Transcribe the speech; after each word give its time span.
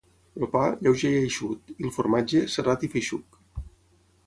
El 0.43 0.47
pa, 0.53 0.61
lleuger 0.87 1.11
i 1.17 1.19
eixut, 1.25 1.69
i 1.75 1.87
el 1.89 1.93
formatge, 1.99 2.43
serrat 2.57 2.87
i 2.89 2.93
feixuc. 2.97 3.41